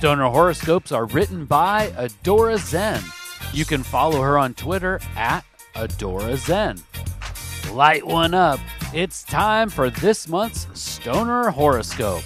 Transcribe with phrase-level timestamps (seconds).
[0.00, 3.02] Stoner horoscopes are written by Adora Zen.
[3.52, 5.44] You can follow her on Twitter at
[5.74, 6.80] Adora Zen.
[7.74, 8.60] Light one up.
[8.94, 12.22] It's time for this month's Stoner horoscope.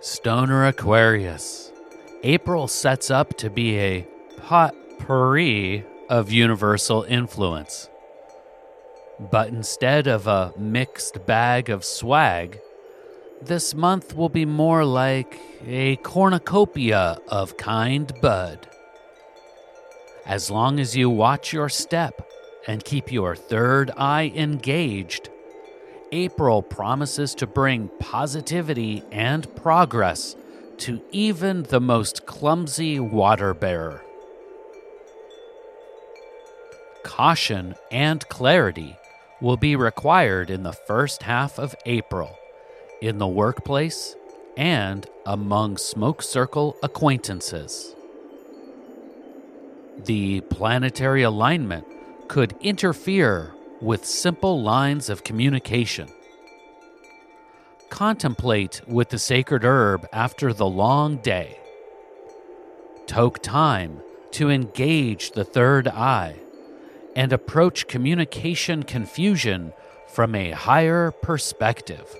[0.00, 1.70] Stoner Aquarius.
[2.22, 4.08] April sets up to be a
[4.38, 7.90] potpourri of universal influence.
[9.30, 12.60] But instead of a mixed bag of swag,
[13.42, 18.68] this month will be more like a cornucopia of kind bud.
[20.26, 22.30] As long as you watch your step
[22.66, 25.30] and keep your third eye engaged,
[26.12, 30.36] April promises to bring positivity and progress
[30.78, 34.02] to even the most clumsy water bearer.
[37.02, 38.96] Caution and clarity
[39.40, 42.39] will be required in the first half of April
[43.00, 44.14] in the workplace
[44.56, 47.94] and among smoke circle acquaintances.
[50.04, 51.86] The planetary alignment
[52.28, 56.08] could interfere with simple lines of communication.
[57.88, 61.58] Contemplate with the sacred herb after the long day.
[63.06, 64.00] Toke time
[64.32, 66.36] to engage the third eye
[67.16, 69.72] and approach communication confusion
[70.06, 72.14] from a higher perspective.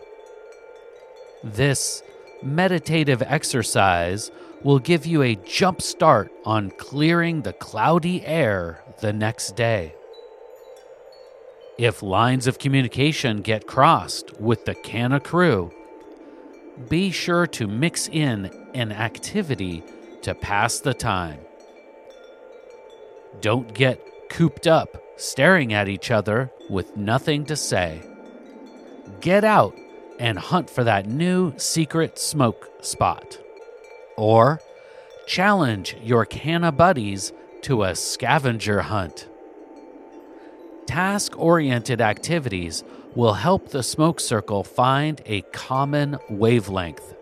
[1.42, 2.02] This
[2.42, 4.30] meditative exercise
[4.62, 9.94] will give you a jump start on clearing the cloudy air the next day.
[11.78, 15.72] If lines of communication get crossed with the Canna crew,
[16.91, 19.82] be sure to mix in an activity
[20.22, 21.41] to pass the time.
[23.41, 28.03] Don't get cooped up staring at each other with nothing to say.
[29.20, 29.75] Get out
[30.20, 33.38] and hunt for that new secret smoke spot.
[34.16, 34.60] Or
[35.26, 37.32] challenge your canna buddies
[37.62, 39.28] to a scavenger hunt.
[40.86, 47.14] Task oriented activities will help the smoke circle find a common wavelength.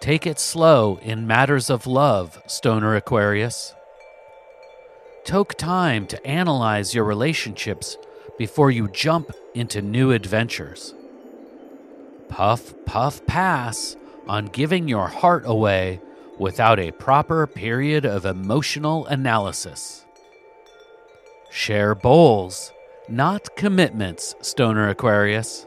[0.00, 3.74] Take it slow in matters of love, Stoner Aquarius.
[5.24, 7.96] Take time to analyze your relationships
[8.38, 10.94] before you jump into new adventures.
[12.28, 13.96] Puff, puff, pass
[14.28, 16.00] on giving your heart away
[16.38, 20.04] without a proper period of emotional analysis.
[21.50, 22.72] Share bowls,
[23.08, 25.64] not commitments, Stoner Aquarius.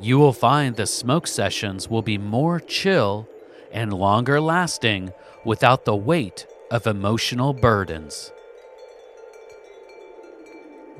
[0.00, 3.28] You will find the smoke sessions will be more chill
[3.72, 5.12] and longer lasting
[5.44, 8.30] without the weight of emotional burdens.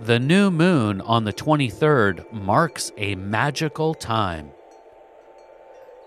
[0.02, 4.50] The new moon on the 23rd marks a magical time.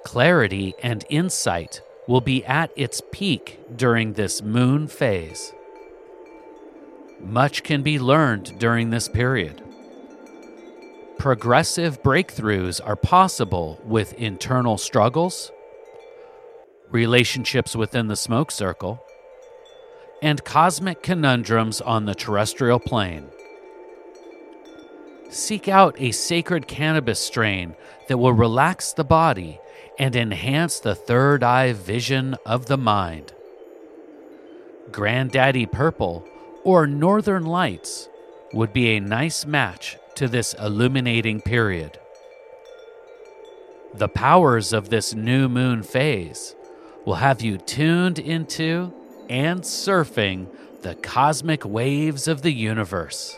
[0.03, 5.53] Clarity and insight will be at its peak during this moon phase.
[7.21, 9.63] Much can be learned during this period.
[11.17, 15.53] Progressive breakthroughs are possible with internal struggles,
[16.91, 19.01] relationships within the smoke circle,
[20.21, 23.29] and cosmic conundrums on the terrestrial plane.
[25.35, 27.75] Seek out a sacred cannabis strain
[28.07, 29.59] that will relax the body
[29.99, 33.33] and enhance the third eye vision of the mind.
[34.93, 36.25] Granddaddy Purple
[36.63, 38.07] or Northern Lights
[38.53, 41.99] would be a nice match to this illuminating period.
[43.93, 46.55] The powers of this new moon phase
[47.03, 48.93] will have you tuned into
[49.29, 50.47] and surfing
[50.81, 53.37] the cosmic waves of the universe.